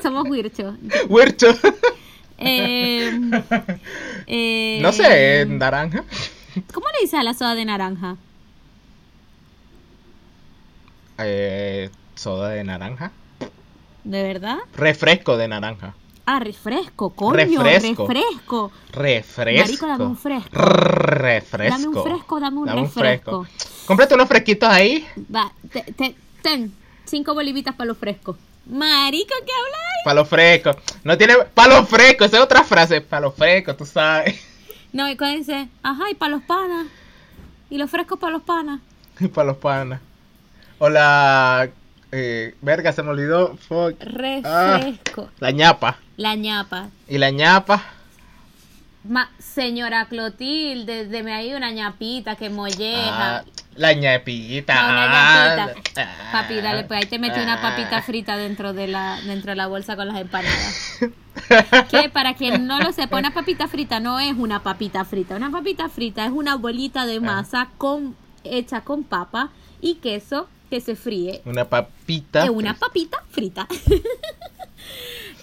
[0.02, 0.74] Somos Wircho.
[1.08, 1.48] Huercho.
[2.40, 3.20] Eh,
[4.26, 6.04] eh, no sé, naranja.
[6.74, 8.16] ¿Cómo le dices a la soda de naranja?
[11.18, 13.12] Eh, soda de naranja.
[14.04, 14.56] ¿De verdad?
[14.74, 15.94] Refresco de naranja.
[16.26, 18.06] Ah, refresco, coño, Refresco.
[18.06, 18.72] refresco.
[18.92, 19.60] Refresco.
[19.60, 20.50] Marico, dame un fresco.
[20.52, 21.76] Refresco.
[21.78, 23.46] Dame un fresco, dame un refresco.
[23.86, 25.04] Cómprate unos fresquitos ahí.
[25.34, 26.72] Va, te, te- ten,
[27.04, 28.36] cinco bolivitas para los frescos.
[28.70, 30.04] Marico, ¿qué habláis?
[30.04, 30.76] Palo fresco.
[31.04, 31.34] No tiene.
[31.54, 33.00] Palo fresco, esa es otra frase.
[33.00, 34.40] Palo fresco, tú sabes.
[34.92, 36.86] No, y cuídense, ajá, y para los panas.
[37.68, 38.80] Y los frescos para los panas.
[39.34, 40.00] Para los panas.
[40.78, 41.68] Hola.
[42.12, 43.56] Eh, verga, se me olvidó.
[43.56, 43.96] Fuck.
[44.44, 45.30] Ah, Refresco.
[45.38, 45.98] la ñapa.
[46.16, 46.88] La ñapa.
[47.06, 47.82] Y la ñapa.
[49.04, 53.38] Ma, señora Clotilde, deme ahí una ñapita que molleja.
[53.38, 53.44] Ah,
[53.76, 54.74] la ñapita.
[54.74, 56.02] No, una Ah, ñapita.
[56.02, 57.62] ah, Papi, dale, pues ahí te metí una ah.
[57.62, 60.98] papita frita dentro de la dentro de la bolsa con las empanadas.
[61.90, 65.34] Que para quien no lo sepa, una papita frita no es una papita frita.
[65.36, 67.06] Una papita frita es una bolita Ah.
[67.06, 71.42] de masa con hecha con papa y queso que se fríe.
[71.44, 72.44] Una papita.
[72.44, 73.66] Es una papita frita.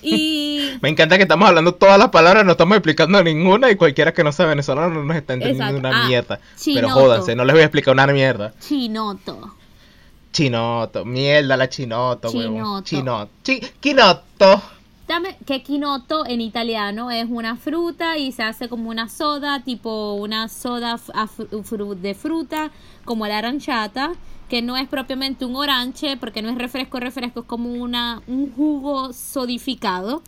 [0.01, 4.13] y Me encanta que estamos hablando todas las palabras, no estamos explicando ninguna y cualquiera
[4.13, 5.87] que no sea venezolano no nos está entendiendo Exacto.
[5.87, 6.39] una Ah, mierda.
[6.65, 8.53] Pero jódanse, no les voy a explicar una mierda.
[8.59, 9.53] chinoto.
[10.31, 12.29] Chinoto, mierda la chinoto.
[12.29, 12.81] Chinoto.
[12.83, 13.31] Chinoto.
[13.43, 14.61] Chi- quinoto.
[15.07, 20.13] dame que quinoto en italiano es una fruta y se hace como una soda, tipo
[20.15, 20.99] una soda
[22.01, 22.71] de fruta,
[23.05, 24.11] como la aranciata,
[24.49, 28.51] que no es propiamente un orange, porque no es refresco, refresco, es como una, un
[28.53, 30.21] jugo sodificado.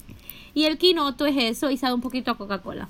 [0.54, 2.90] Y el quinoto es eso y sabe un poquito a Coca-Cola.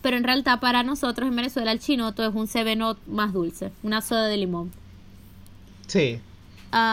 [0.00, 4.00] Pero en realidad para nosotros en Venezuela el chinoto es un Seven más dulce, una
[4.00, 4.70] soda de limón.
[5.86, 6.20] Sí.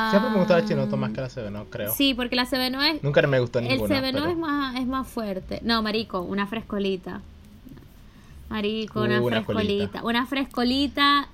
[0.10, 1.94] Siempre me gustaba el chinoto más que la Seveno, creo.
[1.94, 3.96] Sí, porque la Seveno es Nunca me gustó el ninguna.
[3.96, 5.60] Seveno pero- es más es más fuerte.
[5.64, 7.22] No, marico, una frescolita.
[8.50, 9.86] Marico, una, Uh, una frescolita.
[9.88, 10.04] colita.
[10.04, 11.28] Una frescolita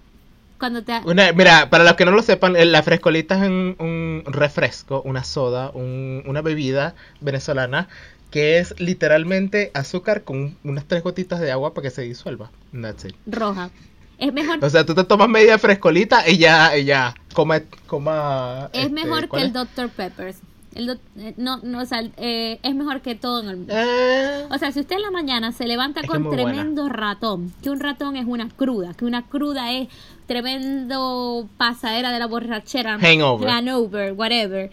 [0.60, 4.24] cuando te Una- mira, para los que no lo sepan, la frescolita es un, un
[4.26, 7.88] refresco, una soda, un- una bebida venezolana
[8.32, 12.52] que es literalmente azúcar con unas tres gotitas de agua para que se disuelva.
[12.80, 13.16] That's it.
[13.28, 13.70] roja.
[14.18, 18.70] Es mejor O sea, tú te tomas media frescolita y ya, y ya, coma, coma.
[18.72, 19.54] es este, mejor que ¿cuál el es?
[19.54, 20.38] Dr Peppers.
[20.76, 23.74] El eh, no, no, o sea, eh, es mejor que todo en el mundo.
[23.76, 26.44] Eh, O sea, si usted en la mañana se levanta con buena.
[26.44, 29.88] tremendo ratón, que un ratón es una cruda, que una cruda es
[30.28, 33.50] tremendo pasadera de la borrachera, Hangover.
[33.50, 34.70] hangover, whatever.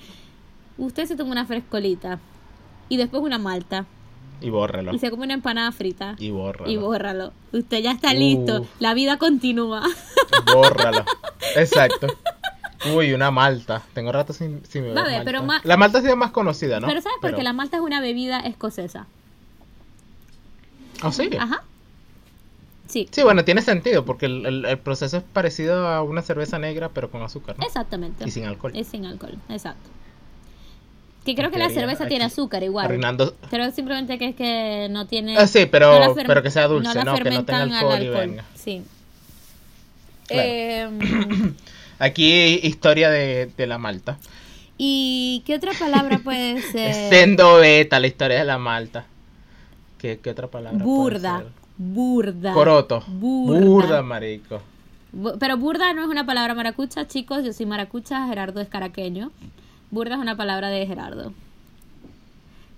[0.78, 2.18] Usted se toma una frescolita
[2.88, 3.84] y después una malta
[4.40, 4.92] y bórralo.
[4.92, 6.70] y se come una empanada frita Y bórralo.
[6.70, 7.32] y bórralo.
[7.52, 8.14] Usted ya está Uh.
[8.18, 9.82] listo, la vida continúa.
[10.52, 11.04] Bórralo.
[11.56, 12.08] Exacto.
[12.94, 13.82] Uy, una malta.
[13.94, 15.24] Tengo rato sin, sin beber ver, malta.
[15.24, 16.86] pero ma- La malta es más conocida, ¿no?
[16.88, 17.42] Pero ¿sabes por qué?
[17.42, 19.06] La malta es una bebida escocesa.
[21.02, 21.30] ¿Ah, sí?
[21.38, 21.62] Ajá.
[22.88, 26.58] Sí, Sí, bueno, tiene sentido porque el, el- el proceso es parecido a una cerveza
[26.58, 27.64] negra, pero con azúcar, ¿no?
[27.66, 28.26] exactamente.
[28.26, 28.72] Y sin alcohol.
[28.74, 29.88] Es sin alcohol, exacto.
[31.24, 32.84] Que creo que la cerveza tiene azúcar igual.
[32.86, 33.36] Arruinando.
[33.48, 35.38] Pero simplemente que es que no tiene.
[35.38, 37.14] Ah, sí, pero, no fer- pero que sea dulce, la ¿no?
[37.14, 38.44] Que no tenga fermentan al alcohol y venga.
[38.56, 38.82] Sí.
[40.26, 40.48] Claro.
[40.48, 40.98] Em,
[42.02, 44.18] Aquí historia de, de la malta.
[44.76, 46.94] ¿Y qué otra palabra puede ser?
[47.10, 49.06] Sendo beta, la historia de la malta.
[49.98, 50.78] ¿Qué, qué otra palabra?
[50.82, 51.38] puede burda.
[51.38, 51.46] ser?
[51.78, 52.52] Burda.
[52.54, 53.04] Coroto.
[53.06, 53.60] Burda.
[53.60, 54.60] Burda, marico.
[55.38, 57.44] Pero burda no es una palabra maracucha, chicos.
[57.44, 59.30] Yo soy maracucha, Gerardo es caraqueño.
[59.90, 61.32] Burda es una palabra de Gerardo.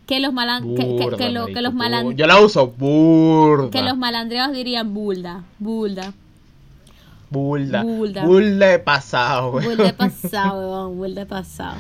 [0.07, 2.67] Que los, malan que, que- Burda, que lo- que marico, los malan- Yo la uso,
[2.67, 3.71] burda.
[3.71, 5.45] que los malandreados dirían bulda.
[5.59, 6.13] Bulda.
[7.35, 7.83] Bulda.
[7.83, 8.25] Bulda.
[8.25, 9.53] Bulda de pasado.
[9.53, 11.77] Bulda de pasado, weón, bulda de pasado.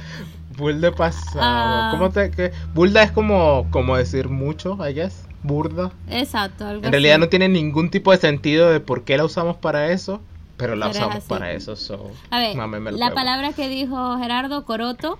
[0.58, 1.38] Bulda de pasado.
[1.40, 1.88] Ah.
[1.92, 2.52] ¿Cómo te qué?
[2.74, 5.26] Bulda es como, como decir mucho, I guess.
[5.42, 5.92] Burda.
[6.08, 7.20] Exacto, algo En realidad así.
[7.20, 10.20] no tiene ningún tipo de sentido de por qué la usamos para eso,
[10.56, 11.76] pero la Pero usamos para eso.
[11.76, 12.56] So, A ver,
[12.94, 15.18] la palabra que dijo Gerardo Coroto,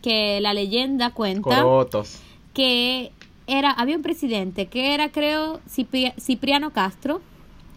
[0.00, 2.20] que la leyenda cuenta Corotos.
[2.52, 3.10] que
[3.48, 7.20] era, había un presidente que era, creo, Cipri- Cipriano Castro,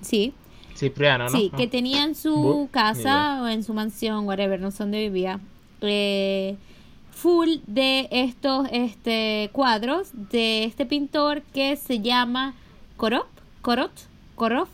[0.02, 0.34] sí,
[0.78, 1.30] Cipriano, ¿no?
[1.32, 1.58] sí, Ah.
[1.58, 5.40] que tenía en su Bu- casa o en su mansión, whatever, no sé dónde vivía,
[5.82, 6.56] eh,
[7.12, 12.54] full de estos este, cuadros de este pintor que se llama
[12.96, 13.28] Corot,
[13.62, 13.92] Corot,
[14.36, 14.70] Corot,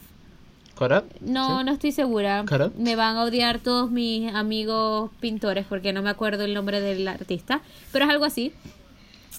[0.75, 1.05] Corot.
[1.21, 1.65] no, Sí.
[1.65, 2.43] no estoy segura.
[2.77, 7.07] Me van a odiar todos mis amigos pintores porque no me acuerdo el nombre del
[7.07, 7.61] artista,
[7.93, 8.51] pero es algo así.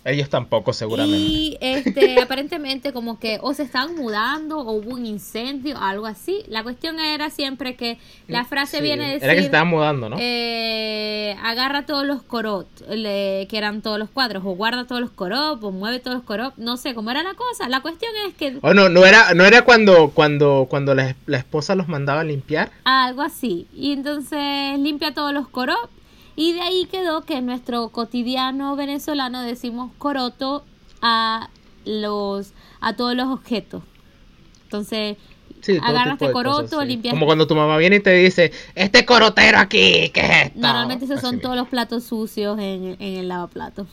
[0.05, 1.19] Ellos tampoco, seguramente.
[1.19, 6.43] Y este, aparentemente como que o se estaban mudando o hubo un incendio, algo así.
[6.49, 8.83] La cuestión era siempre que la frase Sí.
[8.83, 9.25] viene decir...
[9.25, 10.17] Era que se estaban mudando, ¿no?
[10.19, 15.11] eh, agarra todos los corot, le- que eran todos los cuadros, o guarda todos los
[15.11, 17.69] corot, o mueve todos los corot, no sé cómo era la cosa.
[17.69, 21.39] La cuestión es que O no, no era, no era cuando, cuando, cuando la, la
[21.39, 22.71] esposa los mandaba a limpiar.
[22.85, 23.67] Algo así.
[23.75, 25.89] Y entonces limpia todos los corop.
[26.37, 30.65] Y de ahí quedó que en nuestro cotidiano venezolano decimos coroto
[31.01, 31.49] a
[31.85, 33.83] los a todos los objetos.
[34.65, 35.17] Entonces,
[35.61, 36.87] Sí, todo agarras tipo de coroto, cosas, sí.
[36.89, 37.15] limpias.
[37.15, 40.59] Como cuando tu mamá viene y te dice, este corotero aquí, ¿qué es esto?
[40.59, 41.43] Normalmente esos Así son mismo.
[41.49, 43.87] todos los platos sucios en, en el lavaplato.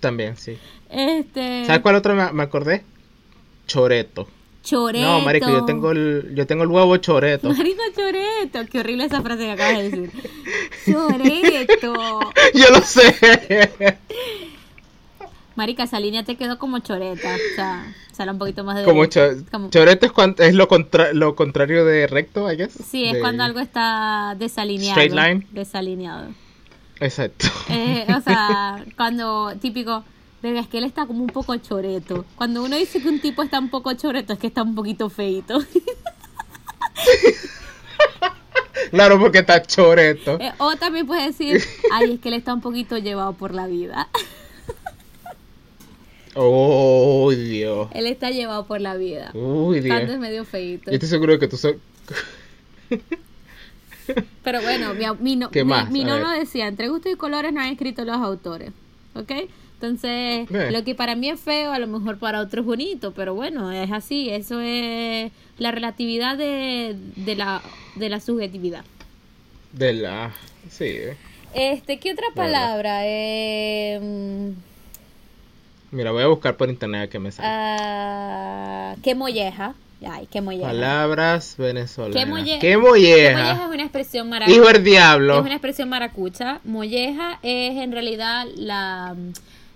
[0.00, 0.58] También, sí.
[0.90, 2.84] este ¿Sabes cuál otro me, me acordé?
[3.66, 4.28] Choreto.
[4.68, 5.06] Choreto.
[5.06, 7.48] No, marico, yo tengo el, yo tengo el huevo choreto.
[7.52, 8.60] Marico choreto.
[8.70, 10.10] Qué horrible esa frase que acabas de decir.
[10.86, 11.94] Choreto.
[12.54, 13.98] yo lo sé.
[15.56, 17.34] Marica, esa línea te quedó como choreta.
[17.34, 18.84] O sea, sale un poquito más de.
[18.84, 22.72] Como, cho- como- choreto es, cuan- es lo, contra- lo contrario de recto, I guess.
[22.88, 25.00] Sí, es De- cuando algo está desalineado.
[25.00, 25.46] Straight line.
[25.50, 26.28] Desalineado.
[27.00, 27.46] Exacto.
[27.70, 30.04] Eh, o sea, cuando típico,
[30.42, 32.24] verga, es que él está como un poco choreto.
[32.36, 35.08] Cuando uno dice que un tipo está un poco choreto, es que está un poquito
[35.10, 35.58] feito.
[38.90, 40.38] Claro, porque está choreto.
[40.40, 41.62] Eh, o también puedes decir,
[41.92, 44.08] ay, es que él está un poquito llevado por la vida.
[46.40, 47.88] Oh, Dios.
[47.94, 49.32] él está llevado por la vida.
[49.34, 49.92] Uy, Dios.
[49.96, 50.88] Cuando es medio feito.
[50.88, 51.74] Yo estoy seguro de que tú sos...
[54.44, 57.60] Pero bueno, mi, mi, no- ¿Qué mi- mi nono decía, entre gusto y colores no
[57.60, 58.70] han escrito los autores.
[59.14, 59.32] ¿Ok?
[59.80, 60.70] Entonces, Eh.
[60.72, 63.70] lo que para mí es feo, a lo mejor para otro es bonito, pero bueno,
[63.70, 67.62] es así, eso es la relatividad de, de la,
[67.94, 68.84] de la subjetividad.
[69.72, 70.32] De la...
[70.68, 70.96] Sí.
[71.54, 73.02] Este, ¿qué otra palabra?
[73.04, 74.52] Eh,
[75.90, 77.48] Mira, voy a buscar por internet a que me sale.
[77.50, 79.74] ah, ¿Qué molleja?
[80.06, 80.66] Ay, qué molleja.
[80.68, 82.16] Palabras venezolanas.
[82.16, 83.38] ¿Qué molle- ¿Qué ¿Qué molleja?
[83.38, 84.56] molleja es una expresión maracucha?
[84.56, 85.40] Hijo del Es diablo.
[85.40, 86.60] una expresión maracucha.
[86.64, 89.16] Molleja es en realidad la,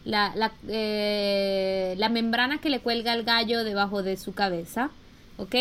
[0.05, 4.91] la, la, eh, la membrana que le cuelga al gallo debajo de su cabeza.
[5.37, 5.55] ¿Ok?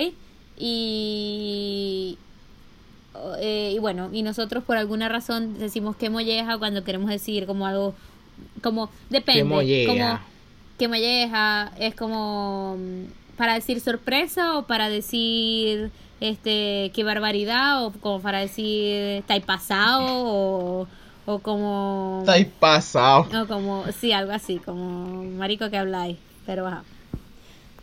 [0.58, 2.18] Y,
[3.40, 7.66] eh, y bueno, y nosotros por alguna razón decimos que molleja cuando queremos decir como
[7.66, 7.96] algo,
[8.62, 9.42] como depende.
[9.42, 9.92] ¿Qué molleja?
[9.92, 10.20] Como,
[10.78, 17.92] que molleja es como mm, para decir sorpresa o para decir este qué barbaridad o
[17.92, 20.88] como para decir está pasado o,
[21.36, 23.28] o como Está ahí pasado.
[23.44, 26.84] o como sí algo así como marico que habláis pero ajá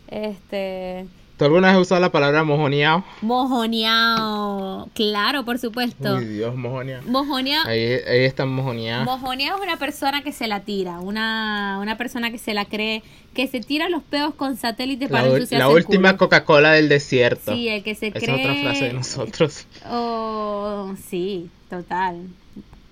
[0.07, 1.05] este
[1.37, 3.05] ¿Tú alguna vez has usado la palabra mojoneado?
[3.21, 7.03] mojoneado claro por supuesto Uy, Dios, mojoneado.
[7.09, 9.05] mojoneado Ahí, ahí está mojoneado.
[9.05, 13.03] Mojoneado es una persona que se la tira, una, una persona que se la cree,
[13.33, 16.17] que se tira los peos con satélite La, para ensuciarse la última.
[16.17, 17.53] Coca-Cola del desierto.
[17.53, 18.35] Sí, el que se Esa cree.
[18.35, 19.65] es otra frase de nosotros.
[19.89, 22.27] Oh, sí, total.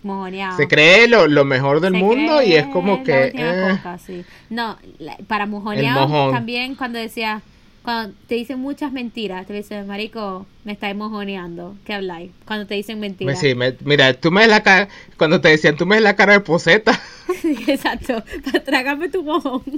[0.08, 0.58] Mojoneado.
[0.58, 3.32] Se cree lo, lo mejor del Se mundo y es como que...
[3.36, 4.24] eh, coca, sí.
[4.50, 7.42] No, la- para mojoneado también cuando decía,
[7.84, 12.32] cuando te dicen muchas mentiras, te dicen, marico, me estáis mojoneando, ¿qué habláis?
[12.46, 13.40] Cuando te dicen me- mentiras.
[13.40, 14.88] sí, me- mira, tú me ves la cara...
[15.18, 17.00] Cuando te decían, tú me ves la cara de poseta.
[17.42, 18.24] Sí, exacto,
[18.66, 19.62] trágame tu mojón.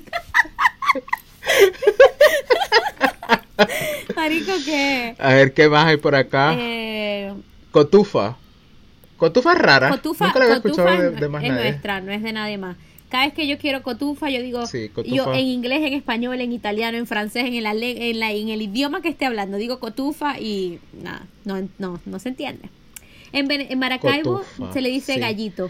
[4.16, 6.54] Marico, que A ver, ¿qué más hay por acá?
[6.58, 7.34] eh,
[7.72, 8.38] Cotufa.
[9.20, 9.90] Cotufa es rara.
[9.90, 11.64] cotufa, Nunca la había cotufa escuchado de, de más es nadie.
[11.70, 12.78] nuestra, no es de nadie más.
[13.10, 15.16] Cada vez que yo quiero cotufa, yo digo, Sí, cotufa.
[15.16, 18.62] yo en inglés, en español, en italiano, en francés, en, le- en, la, en el
[18.62, 22.70] idioma que esté hablando, digo cotufa y nada, no, no, no se entiende.
[23.32, 23.48] En,
[23.78, 25.20] Maracaibo Cotufa, se le dice sí.
[25.20, 25.70] gallito.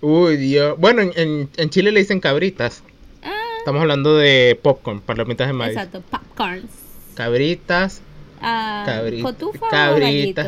[0.00, 0.78] Uy, Dios.
[0.78, 2.82] Bueno, en, en, en Chile le dicen cabritas.
[3.22, 5.72] Ah, Estamos hablando de popcorn, palomitas de maíz.
[5.76, 6.70] exacto, popcorns.
[7.14, 8.02] Cabritas,
[8.40, 10.42] Ah, cabri- ¿Cotufa o gallito?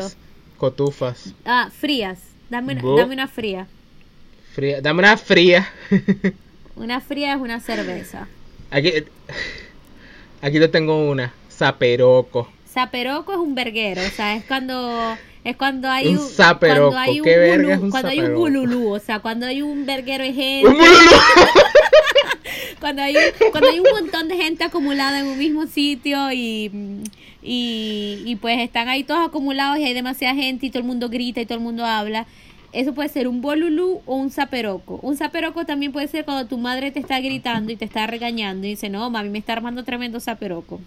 [0.59, 1.33] Cotufas.
[1.45, 2.19] Ah, frías.
[2.49, 3.65] Dame una, dame una fría.
[4.53, 4.81] Fría.
[4.81, 5.67] Dame una fría.
[6.75, 8.27] Una fría es una cerveza.
[8.71, 8.91] aquí,
[10.41, 11.33] aquí te tengo una.
[11.51, 12.49] Zaperoco.
[12.71, 17.19] Zaperoco es un verguero, o sea, es cuando es cuando hay Un un, cuando hay
[17.19, 19.85] un ¿qué verga bulú- es un cuando hay un bululú, o sea, cuando hay un
[19.85, 20.87] verguero de gente, ¡Un bululú!
[22.79, 23.15] cuando hay
[23.51, 26.71] cuando hay un montón de gente acumulada en un mismo sitio y,
[27.43, 31.09] y y pues están ahí todos acumulados y hay demasiada gente y todo el mundo
[31.09, 32.25] grita y todo el mundo habla.
[32.71, 34.99] Eso puede ser un bolulú o un zaperoco.
[35.01, 38.67] Un zaperoco también puede ser cuando tu madre te está gritando y te está regañando
[38.67, 40.79] y dice, no, mami, me está armando tremendo zaperoco.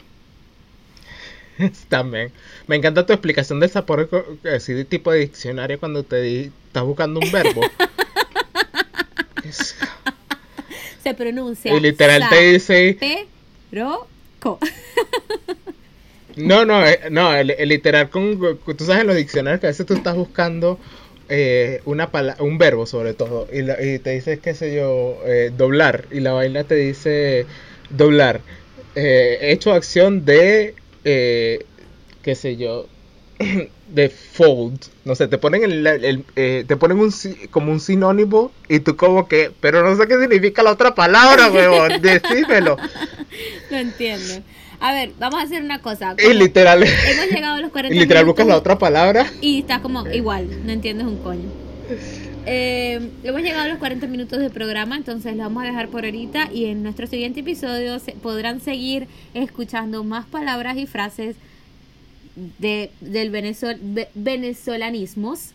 [1.89, 2.33] También.
[2.67, 4.25] Me encanta tu explicación del zaperoco,
[4.55, 7.61] así de tipo de diccionario cuando te di- estás buscando un verbo.
[11.03, 11.75] Se pronuncia.
[11.75, 12.95] y literal te dice...
[13.71, 14.59] Zaperoco.
[16.37, 19.67] No, no, eh, no, el, el literal con, con- tú sabes en los diccionarios que
[19.67, 20.79] a veces tú estás buscando
[21.29, 25.19] eh, una pala- un verbo sobre todo y, la- y te dice qué sé yo
[25.27, 27.45] eh, doblar y la vaina te dice
[27.91, 28.41] doblar
[28.95, 30.75] eh, hecho acción de
[31.05, 32.87] qué sé yo
[33.93, 37.13] de fold no sé te ponen el, el- eh, te ponen un
[37.51, 41.51] como un sinónimo y tú como que pero no sé qué significa la otra palabra
[41.53, 42.77] huevón decímelo
[43.71, 44.35] Lo entiendo.
[44.81, 46.17] A ver, vamos a hacer una cosa.
[46.19, 49.81] y literal Hemos llegado a los 40 y literal buscas la otra palabra Y está
[49.81, 51.49] como igual, no entiendes un coño.
[52.45, 56.05] Eh, hemos llegado a los 40 minutos del programa, entonces lo vamos a dejar por
[56.05, 61.37] ahorita y en nuestro siguiente episodio se- podrán seguir escuchando más palabras y frases
[62.37, 65.51] de, del venezol, ve- venezolanismos.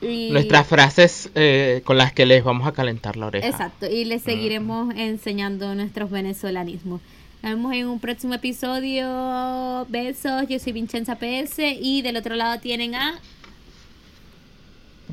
[0.00, 3.46] Y, Nuestras frases eh, con las que les vamos a calentar la oreja.
[3.48, 7.00] Exacto, y les seguiremos enseñando nuestros venezolanismos.
[7.42, 9.86] Nos vemos en un próximo episodio.
[9.88, 13.18] Besos, yo soy Vincenza PS y del otro lado tienen a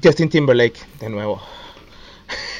[0.03, 1.41] Justin Timberlake, de nuevo.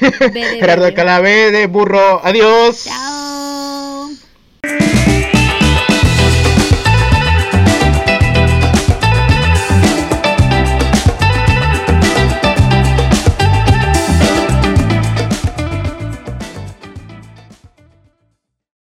[0.00, 0.92] Gerardo.
[0.94, 2.20] Calabé de Burro.
[2.24, 2.84] Adiós.
[2.84, 3.39] Chao.